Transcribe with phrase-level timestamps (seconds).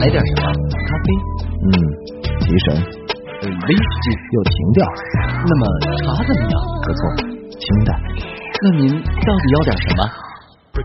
[0.00, 0.48] 来点什么？
[0.48, 1.06] 咖啡？
[1.62, 1.68] 嗯，
[2.40, 2.66] 提神。
[3.42, 4.78] 威士忌有情调。
[5.46, 5.62] 那么
[5.98, 6.54] 茶怎么样？
[6.82, 7.00] 不错，
[7.50, 7.88] 清淡。
[8.62, 10.00] 那您到底要点什么？
[10.72, 10.82] 可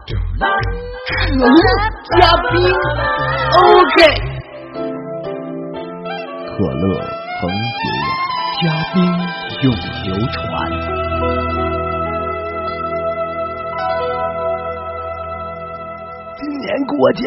[1.40, 1.48] 乐
[2.20, 2.54] 加冰
[3.56, 3.98] ，OK。
[6.46, 6.84] 可乐
[7.40, 7.42] 恒
[7.72, 8.64] 久远，加
[8.94, 8.96] 冰
[9.64, 9.66] 永
[10.04, 10.36] 流传。
[16.38, 17.24] 今年过节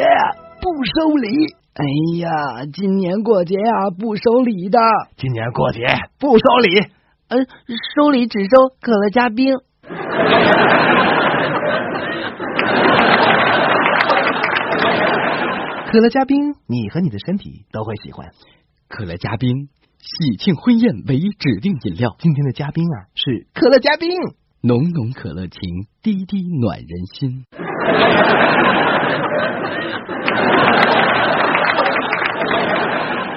[0.60, 1.57] 不收礼。
[1.78, 1.84] 哎
[2.18, 4.80] 呀，今年过节啊不收礼的。
[5.16, 5.86] 今年过节
[6.18, 6.80] 不收礼。
[7.28, 7.46] 嗯，
[7.94, 9.54] 收礼只收可乐加冰。
[15.92, 18.26] 可乐加冰，你和你的身体都会喜欢。
[18.88, 19.68] 可乐加冰，
[20.00, 22.16] 喜庆婚宴唯一指定饮料。
[22.18, 24.10] 今天的嘉宾啊，是可乐加冰，
[24.62, 25.60] 浓浓可乐情，
[26.02, 27.44] 滴滴暖人心。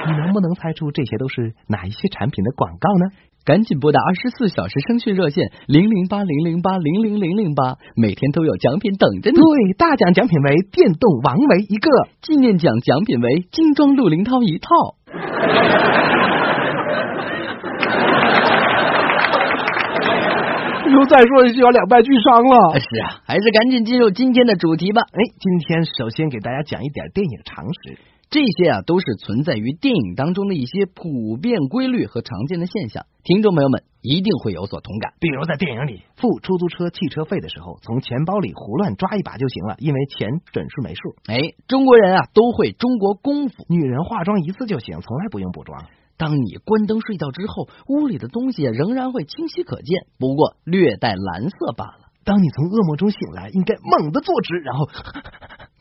[0.08, 3.06] 你能不能猜出这些都是哪一些产品的广告呢？
[3.44, 9.36] 赶紧拨打二十四小时声讯热线零零八零零八零零零零八，每天都有奖品等着你。
[9.36, 11.90] 对，大奖奖品为电动王维一个，
[12.22, 14.70] 纪念奖奖品为精装陆林涛一套。
[20.94, 22.78] 又再说就要两败俱伤了。
[22.78, 25.02] 是啊，还是赶紧进入今天的主题吧。
[25.02, 27.98] 哎，今天首先给大家讲一点电影常识。
[28.32, 35.12] 这些啊，都是存在于电影当中的一些普遍规律和常见的现象，听众朋友们一定会有所同感。
[35.20, 41.02] 比如在电影里付出租车汽车费的时候，从钱包里胡乱抓一把就行了，因为钱准是没数。
[41.28, 45.88] 哎，中国人啊都会中国功夫，女人化妆一次就行，从来不用补妆。
[46.16, 52.08] 当你关灯睡觉之后，屋里的东西仍然会清晰可见，不过略带蓝色罢了。
[52.24, 54.88] 当你从噩梦中醒来，应该猛地坐直，然后。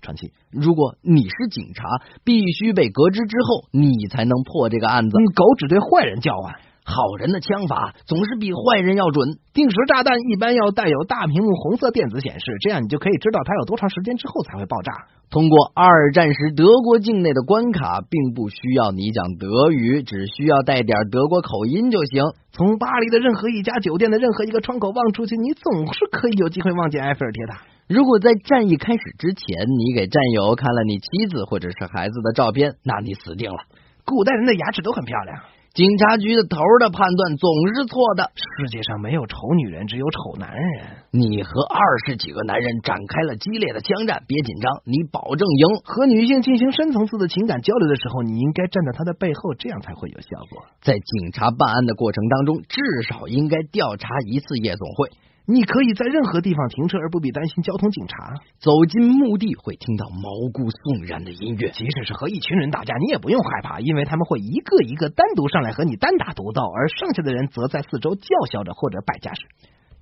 [0.02, 1.84] 传奇，如果你是警察，
[2.24, 5.16] 必须被革职之后，你才能破这个案子。
[5.34, 9.38] 狗只对坏人叫唤，好人的枪法总是比坏人要准。
[9.52, 14.92] 定时炸弹一般要带有大屏幕红色电子显示，这样你就可以知道它有多长时间之后才会爆炸。
[15.30, 22.24] 通过二战时德国境内的关卡，并不需要你讲德语，只需要带点德国口音就行。
[22.50, 27.62] 从巴黎的任何一家酒店的任何一个窗口望出去，你总是可以有机会望见埃菲尔铁塔。
[27.90, 33.58] 如果在战役开始之前，你给战友看了你妻子或者是孩子的照片，那你死定了。
[34.06, 35.42] 古代人的牙齿都很漂亮。
[35.74, 38.30] 警察局的头的判断总是错的。
[38.62, 40.86] 世界上没有丑女人，只有丑男人。
[41.10, 45.82] 你和二十几个男人展开了激烈的枪战，别紧张，你保证赢。
[45.82, 50.62] 和女性进行深层次的情感交流的时候，你应该站在她的背后，这样才会有效果。
[50.80, 52.78] 在警察办案的过程当中，至
[53.10, 55.10] 少应该调查一次夜总会。
[55.46, 58.34] 你可以在任何地方停车，而不必担心交通警察。
[58.58, 69.40] 走进墓地会听到毛骨悚然的音乐，即使是和一群人打架，你也不用害怕，因为他们会一个一个单独上来和你单打独斗，而剩下的人则在四周叫嚣着或者摆架势。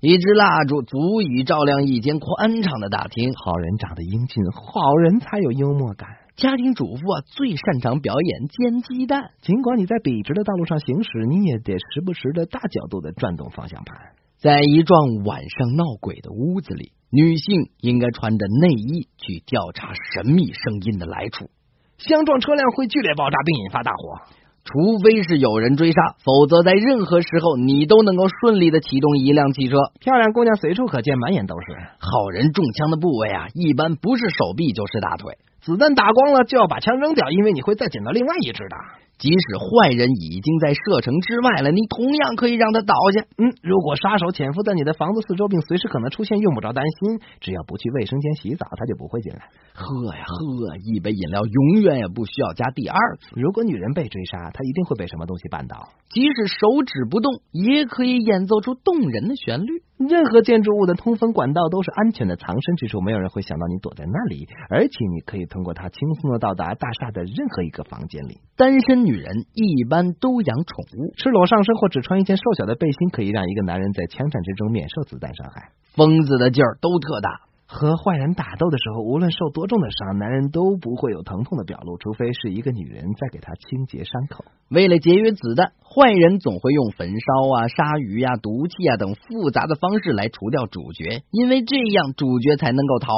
[0.01, 3.33] 一支蜡烛足以照亮一间宽敞的大厅。
[3.33, 6.07] 好人长得英俊，好人才有幽默感。
[6.37, 9.31] 家庭主妇啊，最擅长表演煎鸡蛋。
[9.41, 13.97] 尽管你在笔直的道路上行驶，你也得时不时的大角度的转动方向盘。
[14.41, 21.49] 在一幢晚上闹鬼的屋子里，女性应该穿着内衣去调查神秘声音的来处。
[21.97, 24.21] 相撞车辆会剧烈爆炸并引发大火，
[24.63, 29.75] 除非是有人追杀，否则在任何时候你都能够顺利的启动一辆汽车。
[29.99, 31.75] 漂亮姑娘随处可见，满眼都是。
[31.99, 35.33] 好人中枪的部位啊，一般不是手臂就是大腿。
[35.59, 38.77] 子弹打光了就要把枪扔掉，因为你会再捡到另外一支的。
[39.19, 43.25] 即使坏人已经在射程之外了，你同样可以让他倒下。
[43.37, 47.19] 嗯，如果杀手潜伏在你的房子四周，并随时可能出现，用不着担心。
[47.41, 49.49] 只要不去卫生间洗澡，他就不会进来。
[49.73, 53.29] 喝呀喝，一杯饮料永远也不需要加第二次。
[53.35, 55.89] 如果女人被追杀，她一定会被什么东西绊倒。
[56.09, 59.83] 即使手指不动，也可以演奏出动人的旋律。
[59.99, 68.39] 任何建筑物的通风管道都是安全的藏身之处，没有人会想到你躲在那里，而且你可以通过它轻松的到达大厦的任何一个房间里。
[68.55, 75.71] 单身女人一般都养宠物，赤裸上身或只穿一件瘦小的背心，可以让一个男人在枪战之中免受子弹伤害。
[75.95, 77.29] 疯子的劲儿都特大。
[77.71, 84.43] 和坏人打斗的时候，无论受多重的伤，男人都不会有疼痛的表露，除非是一个女人在给他清洁伤口。
[84.69, 93.13] 为了节约子弹，坏人总会用焚烧啊、杀鱼呀、毒气啊等复杂的方式来除掉主角，因为这样主角才能够逃。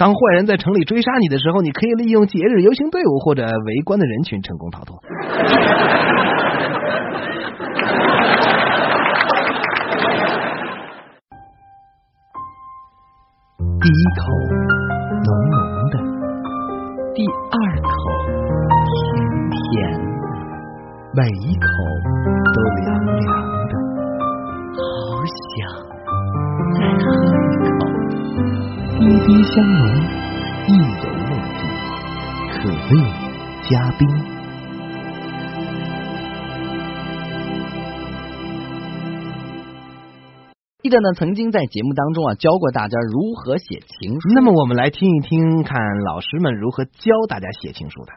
[0.00, 4.96] 当坏人在城里追杀你的时候，你可以利用节日游行队伍或者围观的人群成功逃脱。
[13.78, 14.24] 第一口
[15.20, 15.58] 浓浓
[15.90, 16.00] 的，
[17.14, 17.20] 第
[17.52, 17.90] 二口
[18.88, 18.96] 甜
[19.50, 19.52] 甜
[20.00, 20.00] 的，
[21.14, 21.66] 每一口
[22.54, 23.20] 都凉凉
[23.68, 23.72] 的，
[24.80, 24.80] 好
[25.36, 25.60] 想！
[26.72, 27.04] 再喝，
[29.00, 29.82] 滴滴香浓，
[30.68, 31.60] 意犹未尽。
[32.52, 32.92] 可乐
[33.66, 34.06] 加冰。
[40.82, 44.28] 记得呢，曾经在节目当中啊，教过大家如何写情书。
[44.34, 48.12] 那么我们来听一听，看老师们如何教大家写情书的。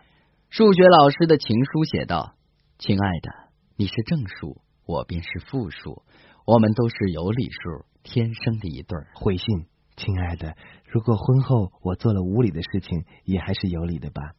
[0.49, 2.33] 数学老师的情书写道
[2.77, 3.31] ：“亲爱的，
[3.77, 6.01] 你是正数，我便是负数，
[6.45, 9.45] 我们都是有理数，天生的一对儿。”回信，
[9.95, 10.55] 亲爱的，
[10.87, 14.33] 如果婚后我做了无理的事情，也还是有理的吧。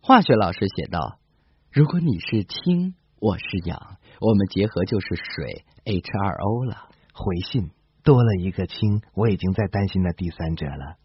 [0.00, 1.18] 化学老师写道
[1.72, 7.70] ：“如果你是氢，我是氧，我们结合就是水 H2O 了。”回信
[8.04, 10.96] 多了一个氢，我已经在担心那第三者了。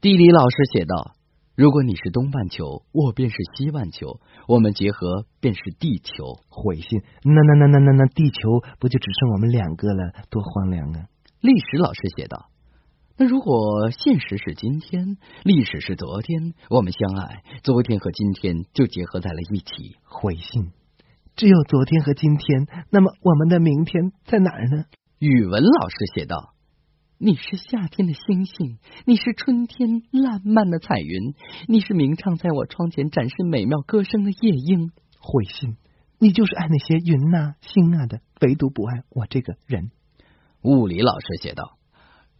[0.00, 1.12] 地理老师写道
[1.56, 10.12] ：“如果你是东半球，我便是西半球，我们结合便是地球。”回信那那那那那那地球不就只剩我们两个了？
[10.30, 11.08] 多荒凉啊！
[11.40, 12.48] 历史老师写道
[13.18, 20.70] ：“那如果现实是今天，历史是昨天，我们相爱，昨天和今天就结合在了一起。”回信
[21.34, 24.84] 只有昨天和今天，那么我们的明天在哪儿呢？
[25.18, 26.52] 语文老师写道
[27.16, 31.34] ：“你是夏天的星星，你是春天烂漫的彩云，
[31.68, 35.76] 你是鸣唱在我窗前展示美妙歌声的夜莺。”回信，
[36.18, 39.90] 你就是爱那些云啊星啊的，唯独不爱我这个人。
[40.62, 41.78] 物理老师写道：“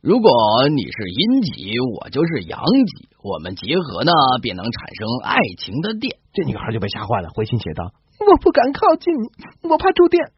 [0.06, 0.30] 如果
[0.68, 7.90] 你是阴极，我就是阳极，我们结合呢，便能产生爱情的电。”这女孩就被吓坏了，回信写道
[8.24, 10.30] ：“我不敢靠近你，我怕触电。”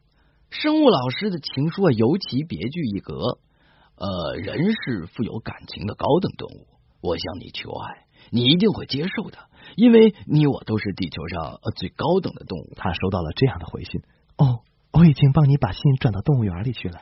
[0.49, 3.37] 生物老师的情书啊，尤其别具一格。
[3.95, 6.65] 呃，人是富有感情的高等动物，
[7.03, 9.37] 我向你求爱，你一定会接受的，
[9.75, 12.73] 因为你我都是地球上最高等的动物。
[12.75, 14.01] 他收到了这样的回信：
[14.35, 14.61] 哦，
[14.93, 17.01] 我已经帮你把信转到动物园里去了。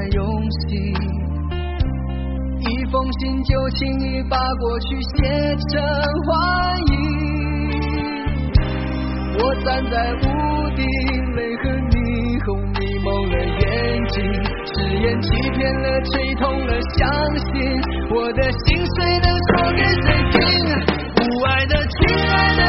[0.00, 0.94] 再用心？
[2.60, 5.28] 一封信就轻易把过去写
[5.68, 5.82] 成
[6.24, 6.92] 幻影。
[9.38, 10.24] 我站在屋
[10.74, 10.82] 顶，
[11.36, 11.94] 泪和霓
[12.46, 13.68] 虹迷蒙了眼
[14.08, 14.16] 睛，
[14.72, 16.98] 誓言欺骗了，吹痛了，相
[17.36, 17.52] 信
[18.10, 20.40] 我的心碎能说给谁听？
[21.14, 22.62] 不爱的，亲爱的，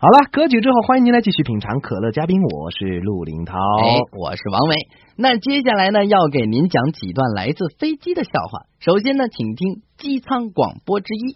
[0.00, 3.58] 好了，歌曲之后，欢迎您来继续品尝可乐嘉宾，我是陆林涛。
[3.82, 4.76] 哎，我是王维。
[5.16, 8.70] 那接下来呢，要给您讲几段来自飞机的笑话。
[8.78, 11.34] 首先呢，请听机舱广播之一。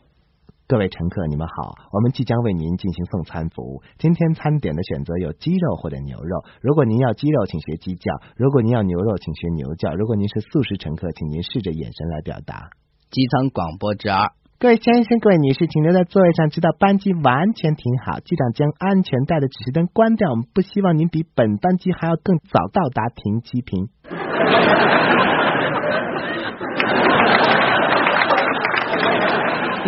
[0.68, 3.82] 各位乘客，你们好，我们即将为您进行送餐服务。
[3.98, 6.44] 今天餐点的选择有鸡肉或者牛肉。
[6.60, 9.92] 如果您要鸡肉，请学鸡叫；如果您要牛肉，请学牛叫。
[9.96, 12.70] 如果您是素食乘客，请您试着眼神来表达。
[13.10, 14.30] 机舱广播之二。
[14.62, 18.20] 各位先生、各位女士，请留在座位上，直到班机完全停好。
[18.20, 20.30] 机长将安全带的指示灯关掉。
[20.30, 23.88] 我们不希望您比本班机还要更早到达停机坪。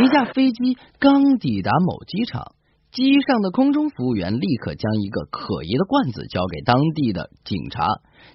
[0.03, 2.43] 一架飞机刚抵达某机场，
[2.91, 7.87] 机上的空中服务员立刻将一个可疑的罐子交给当地的警察。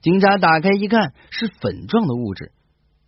[0.02, 2.54] 警察打开一看，是粉状的物质，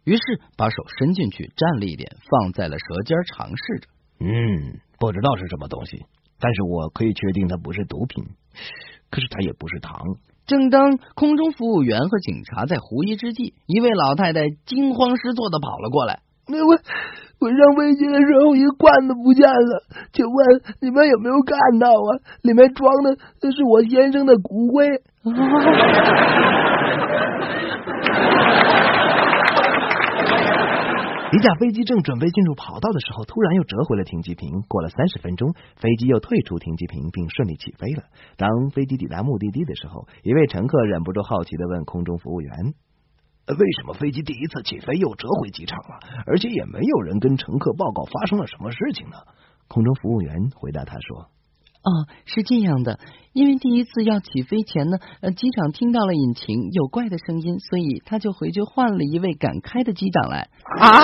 [0.04, 0.22] 于是
[0.58, 3.88] 把手伸进去，蘸了一点，放在了舌尖，尝试着。
[4.20, 6.06] 嗯，不知道是什么东西，
[6.40, 8.26] 但是我可以确定它不是毒品，
[9.10, 10.02] 可是它也不是糖。
[10.48, 16.20] 正当空中服务员和警察在狐疑之际，一位老太太惊慌失措的跑了过来。
[16.48, 16.74] 那我
[17.40, 22.18] 我上飞机的时候，一个罐子不见了，请问你们有没有看到啊？
[22.42, 23.16] 里面装的
[23.52, 24.88] 是我先生的骨灰。
[31.32, 34.62] 一架飞机正准备进入跑道的时候，突然又折回了停机坪。
[34.68, 38.04] 过了三十分钟，飞机又退出停机坪，并顺利起飞了。
[38.36, 42.74] 当飞机抵达目的地的时候，一位乘客忍不住好奇的问空中服务员
[43.48, 46.00] ：“为什么飞机第一次起飞又折回机场了？
[46.28, 49.16] 而且也没有人跟乘客报告发生了什么事情呢？”
[49.70, 51.30] 空中服务员回答他说。
[51.84, 53.00] 哦，是这样的，
[53.34, 60.48] 因为第一次要起飞前呢，呃，机长听到了引擎有怪的声音，所以他就回去换了一位敢开的机长来。
[60.80, 61.02] 啊！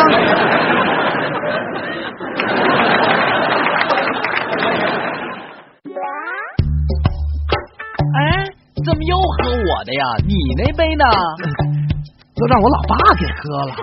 [8.19, 8.45] 哎，
[8.85, 10.03] 怎么又喝我的呀？
[10.27, 11.05] 你那杯呢？
[12.37, 13.73] 都让我老爸给喝了。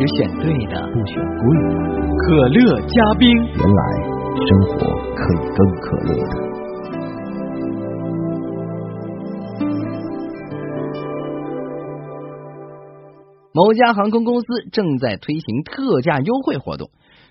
[0.00, 1.76] 只选对的，不选贵的。
[2.16, 3.28] 可乐加冰。
[3.36, 3.82] 原来
[4.34, 4.72] 生活
[5.14, 6.32] 可以更可乐的。
[13.52, 16.88] 某家航空公司正在推行特价优惠活动。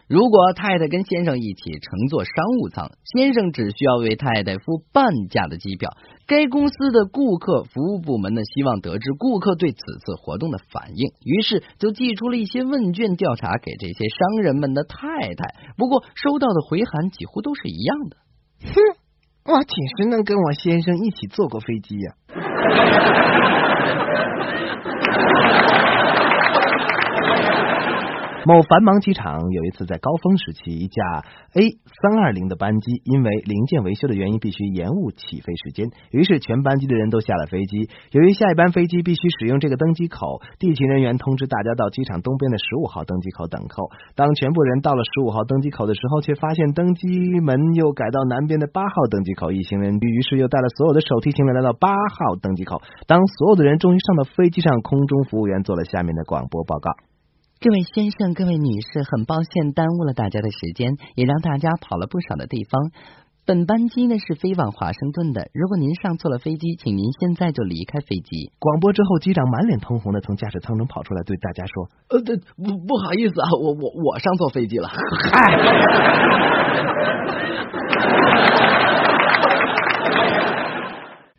[0.09, 5.95] 如果太太跟先生一起乘坐商务舱，先生只需要为太太付半价的机票。
[6.25, 15.53] 该公司的顾客服务部门呢，希望得知顾客对此次活动的反应，于是就寄出了一些问卷调查给这些商人们的太太。
[15.77, 18.17] 不过收到的回函几乎都是一样的。
[18.65, 18.73] 哼，
[19.53, 22.15] 我几时能跟我先生一起坐过飞机呀、
[28.45, 31.03] 某繁忙机场有一次在高峰时期，一架
[31.53, 37.89] A 三二零的班机因为零件维修的原因必须延误起飞时间，于是全班机的人都下了飞机。
[38.11, 43.91] 由于下一班飞机必须使用这个登机口，地勤人员通知大家到机场东边的十五号登机口等候。
[44.15, 47.07] 当全部人到了十五号登机口的时候，却发现登机
[47.41, 49.51] 门又改到南边的八号登机口。
[49.51, 52.81] 一行人于是又带了所有的手提行李来到八号登机口。
[53.05, 57.08] 当所有的人终于上到飞机上，空中服务员做了下面的广播报告。
[57.61, 62.91] 各位先生、各位女士，很抱歉耽误了大家的时间，也让大家跑了不少的地方。
[63.45, 68.53] 本班机呢是飞往华盛顿的，如果您上错了飞机，请您现在就离开飞机。
[68.59, 74.89] 广播之后，机长满脸通红的从驾驶舱中跑出来，对大家说：“呃，对，不不好意思啊，我我我上错飞机了。”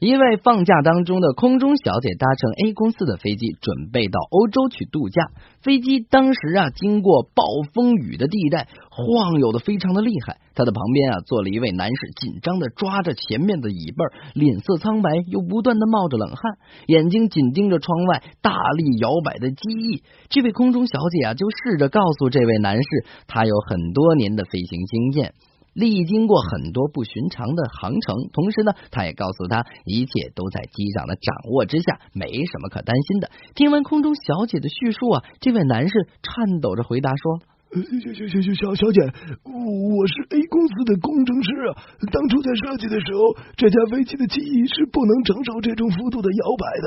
[0.00, 5.26] 一位放假当中的空中小姐搭乘 A 公司的飞机，准备到欧洲去度假。
[5.60, 10.38] 飞机当时啊，经过暴风雨的地带，晃悠的非常的厉害。
[10.54, 16.38] 他的旁边啊，坐了一位男士，紧张的抓着前面的椅背，脸色苍白，又不断的冒着冷汗，
[16.86, 20.02] 眼睛紧盯着窗外大力摇摆的机翼。
[20.30, 25.34] 这位空中小姐啊，就试着告诉这位男士，她有很多年的飞行经验。
[25.72, 33.30] 历经过很多不寻常的航程，同时呢，他也告诉他一切都在机长的掌握之下，没什么可担心的。
[33.54, 39.00] 听完空中小姐的叙述啊，这位男士颤抖着回答说：“小小小小小姐，
[39.44, 41.76] 我是 A 公司的工程师啊。
[42.10, 46.86] 当初在设计的时候，这架飞机的机翼是不能承受这种幅度的摇摆的。”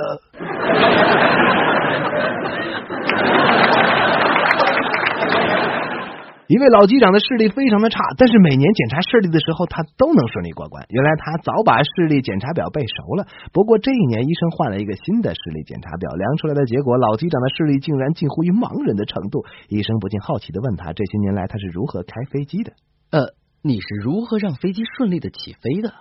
[6.47, 10.83] 一位老机长的视力非常的差，但是每年检查视力的时候，他都能顺利过关。
[10.89, 13.27] 原来他早把视力检查表背熟了。
[13.53, 19.45] 不过这一年，医生换了一个新的视力检查表，量出来的结果，老机长的视力竟然近乎于盲人的程度。
[19.69, 22.73] 医生不禁好奇的问他：这些年来他是如何开飞机的？
[23.11, 25.93] 呃，你是如何让飞机顺利的起飞的？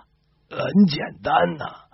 [0.51, 1.87] 很简单呐，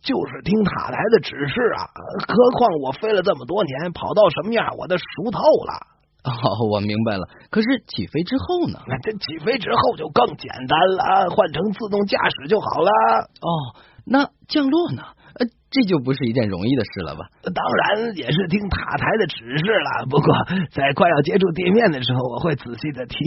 [0.00, 1.90] 就是听塔台的指示啊。
[2.28, 5.97] 何况我飞了这么多年，跑道什么样我都熟透了。
[6.28, 7.26] 哦，我明白了。
[7.50, 8.78] 可是起飞之后呢？
[8.86, 12.90] 那这起飞之后就更简单了，换成自动驾驶就好了。
[13.40, 13.48] 哦，
[14.04, 15.02] 那降落呢？
[15.68, 17.28] 呃，这就不是一件容易的事了吧？
[17.44, 20.06] 当然也是听塔台的指示了。
[20.08, 20.34] 不过
[20.70, 23.18] 在快要接触地面的时候，我会仔细的听。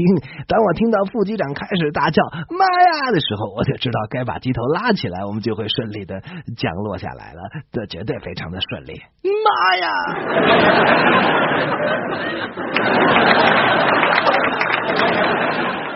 [0.48, 6.22] 当我听到副机长开始大叫“妈呀”的时候，我就知道该把机头拉起来，我们就会顺利的
[6.58, 7.42] 降落下来了。
[7.72, 9.02] 这绝对非常的顺利。
[9.24, 9.92] 妈呀！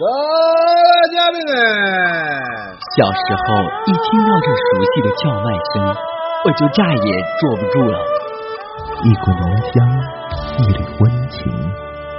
[0.00, 0.12] 各位
[1.12, 3.44] 嘉宾们，小时候
[3.84, 5.84] 一听到这熟悉的叫卖声，
[6.42, 8.00] 我就再也坐不住了。
[9.04, 9.76] 一股浓香，
[10.56, 11.52] 一缕温情，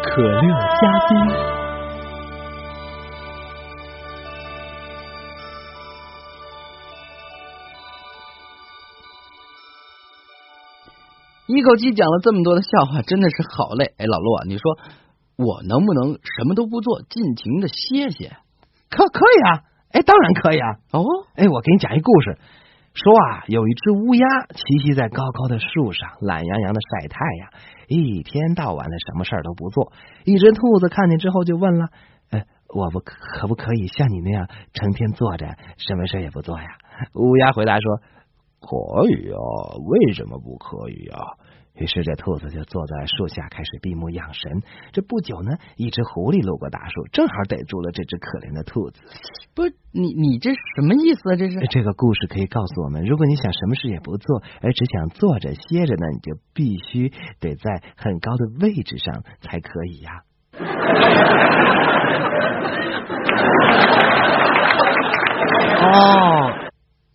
[0.03, 0.45] 可乐
[0.79, 1.11] 加冰。
[11.47, 13.85] 一口气讲了这么多的笑话，真的是好累。
[13.97, 14.77] 哎，老陆啊，你说。
[15.43, 18.37] 我能不能什么都不做，尽情的歇歇？
[18.89, 19.63] 可可以啊！
[19.91, 20.67] 哎，当然可以啊！
[20.93, 21.03] 哦，
[21.35, 22.37] 哎，我给你讲一故事，
[22.93, 27.49] 说啊，有一只乌鸦栖息在高高的树上，懒洋洋的晒太阳，
[27.87, 29.91] 一天到晚的什么事儿都不做。
[30.23, 31.87] 一只兔子看见之后就问了
[32.31, 36.67] ：“哎，我不可不可以像你那样成天坐着，什么事也不做呀？”
[37.15, 37.99] 乌鸦回答说
[38.59, 41.19] ：“可以啊，为什么不可以啊？”
[41.73, 44.61] 于是，这兔子就坐在树下开始闭目养神。
[44.91, 49.01] 这不久呢，一只狐狸路过大树，正好逮住了这只可怜的兔子。
[49.55, 51.35] 不，你你这什么意思啊？
[51.39, 60.21] 这是这个故事可以告诉我们：如果你想什么事也不做，而只想坐着歇着呢，你就必须得在很高的位置上才可以呀。
[65.81, 66.51] 哦，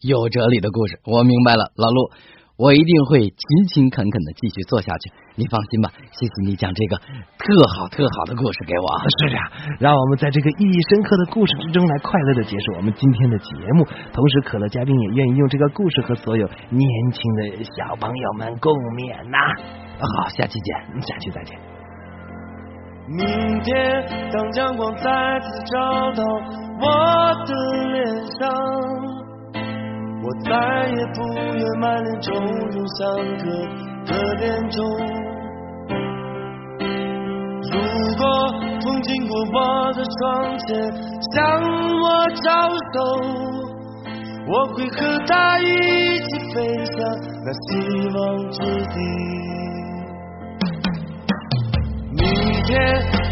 [0.01, 2.11] 有哲理的故事，我明白了，老陆。
[2.57, 5.91] 我一定会勤勤恳恳的继续做下去，你放心吧。
[6.13, 7.45] 谢谢你讲这个特
[7.77, 8.87] 好特好的故事给我。
[9.21, 9.45] 是这样，
[9.79, 13.85] 让我们在这个意义深刻的故事之中来快乐的结束我们今天的节目。
[14.11, 19.37] 同时，可乐嘉宾也愿意用这个故事和所有年轻的小朋友们共勉呐。
[20.01, 21.59] 好，下期见，下期再见。
[23.07, 26.25] 明天当阳光再次照到
[26.81, 27.53] 我的
[27.93, 28.05] 脸
[28.41, 29.26] 上。
[30.27, 30.51] 我再
[30.89, 31.23] 也不
[31.55, 33.07] 愿满脸愁容，像
[33.39, 33.45] 个
[34.09, 34.11] 可
[34.43, 34.77] 怜虫。
[37.71, 37.75] 如
[38.19, 38.27] 果
[38.83, 40.19] 风经过我的窗
[40.59, 40.67] 前，
[41.33, 41.37] 向
[42.03, 42.05] 我
[42.43, 42.51] 招
[42.93, 42.97] 手，
[44.49, 45.63] 我会和它一
[46.19, 46.55] 起飞
[46.87, 46.97] 向
[47.45, 47.71] 那希
[48.17, 48.19] 望
[48.51, 48.97] 之地。
[52.19, 52.21] 明
[52.65, 52.75] 天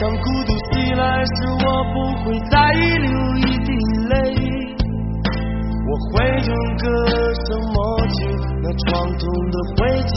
[0.00, 3.68] 当孤独袭来时，我不会再留一滴，
[5.94, 6.85] 我会用歌
[7.46, 7.78] 声抹
[8.09, 8.26] 去
[8.64, 8.85] 那创
[9.16, 10.12] 痛的灰烬。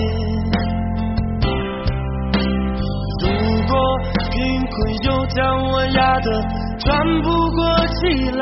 [3.22, 3.26] 如
[3.68, 3.72] 果
[4.32, 4.36] 贫
[4.72, 5.38] 困又将
[5.70, 6.28] 我压得
[6.80, 6.86] 喘
[7.22, 7.62] 不过
[7.94, 8.42] 气来。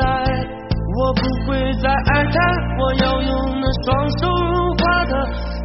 [0.98, 2.40] 我不会再爱他，
[2.78, 3.86] 我要用那双
[4.18, 5.12] 手融化的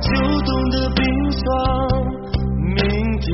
[0.02, 1.00] 秋冬的冰
[1.32, 1.42] 霜。
[2.76, 2.80] 明
[3.22, 3.32] 天，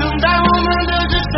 [0.18, 1.36] 待我们的是什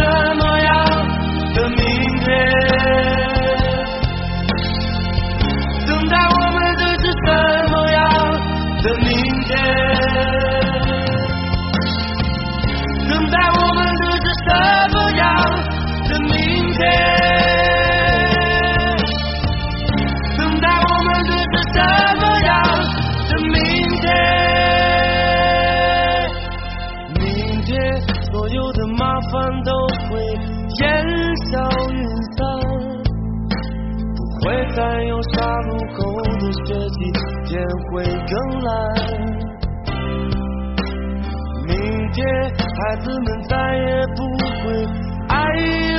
[42.94, 44.22] 孩子们再也不
[44.62, 44.86] 会。
[45.26, 45.36] 挨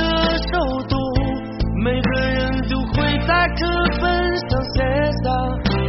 [0.48, 0.56] 受
[0.88, 0.96] 冻，
[1.84, 3.60] 每个人都会在课
[4.00, 4.08] 本
[4.48, 4.80] 上写
[5.12, 5.24] 下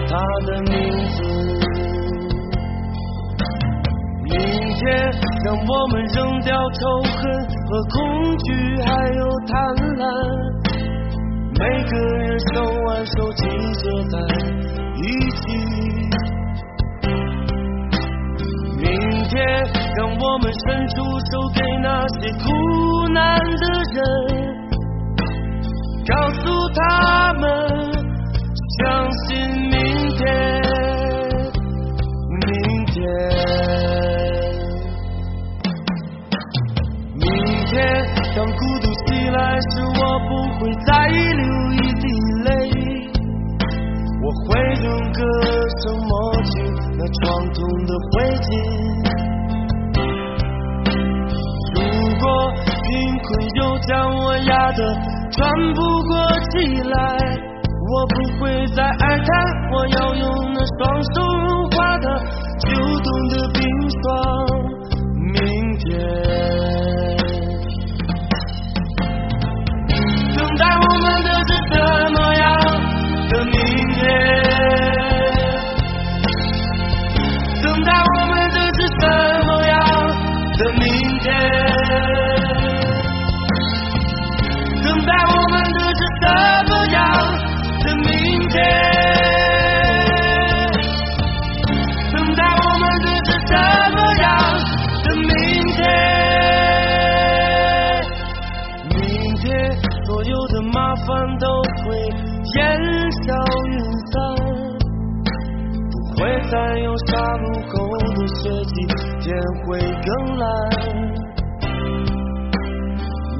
[0.09, 0.11] 他
[0.47, 0.75] 的名
[1.07, 1.17] 字。
[4.25, 4.35] 明
[4.75, 4.85] 天，
[5.45, 7.15] 让我们扔掉仇恨
[7.69, 8.45] 和恐惧，
[8.81, 9.55] 还有贪
[9.95, 10.03] 婪。
[11.57, 12.53] 每个人手
[12.85, 14.15] 挽手，集结在
[14.97, 15.76] 一起。
[20.67, 20.95] 伸出
[21.31, 22.43] 手给那些苦
[23.13, 24.03] 难的人，
[26.05, 26.43] 告诉
[26.75, 27.41] 他们
[28.77, 29.27] 相信
[29.69, 29.73] 明
[30.17, 30.25] 天，
[32.41, 32.45] 明
[32.87, 32.99] 天，
[37.15, 37.25] 明
[37.67, 37.73] 天，
[38.35, 39.39] 当孤独袭来
[39.71, 41.15] 时，我不会再流
[41.75, 42.03] 一滴
[42.43, 42.49] 泪，
[44.21, 45.19] 我会用歌
[45.79, 46.11] 声抹
[46.43, 46.51] 去。
[46.97, 49.06] 那创痛的灰烬。
[53.55, 54.95] 又将我压得
[55.31, 56.15] 喘不过
[56.51, 56.95] 气来，
[57.91, 59.27] 我不会再爱他，
[59.73, 61.15] 我要用那双手
[61.47, 62.05] 融化的
[109.27, 109.35] 天
[109.65, 110.47] 会更蓝。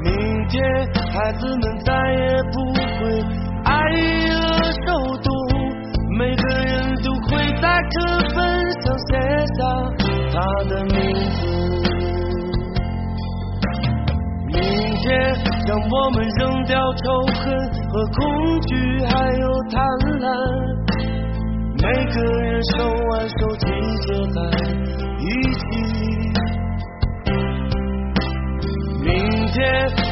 [0.04, 0.06] 明
[0.48, 0.60] 天，
[1.14, 3.08] 孩子们再也不会
[3.64, 3.72] 挨
[4.28, 4.36] 饿
[4.84, 5.26] 受冻，
[6.18, 7.96] 每个人都会在课
[8.36, 8.36] 本
[8.82, 9.16] 上写
[9.56, 9.58] 下
[10.30, 10.36] 他
[10.68, 10.94] 的名
[11.32, 11.40] 字。
[14.48, 14.60] 明
[15.00, 15.08] 天，
[15.66, 17.42] 让我们扔掉仇恨
[17.88, 19.80] 和恐惧，还有贪
[20.20, 20.26] 婪。
[21.80, 23.64] 每个人手挽手，集
[24.02, 24.36] 结在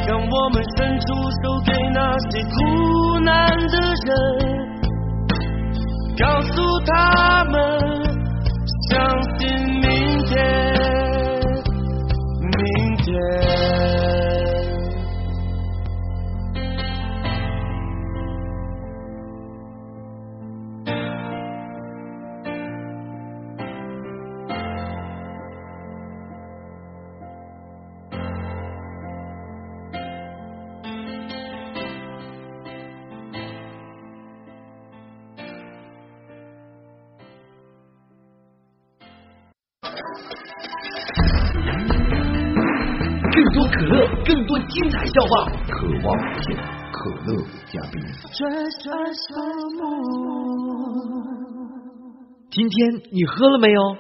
[0.07, 1.07] 让我们伸出
[1.43, 4.15] 手给那些苦难的人，
[6.19, 7.55] 告诉他们，
[45.17, 46.07] 笑话，渴望
[46.93, 47.33] 可乐
[47.73, 48.03] 嘉宾。
[52.51, 53.97] 今天你喝了没有？